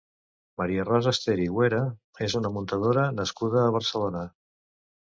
Maria 0.61 0.85
Rosa 0.87 1.13
Ester 1.17 1.35
i 1.43 1.45
Güera 1.59 1.83
és 2.31 2.39
una 2.41 2.53
muntadora 2.57 3.07
nascuda 3.21 3.65
a 3.67 3.71
Barcelona. 3.81 4.29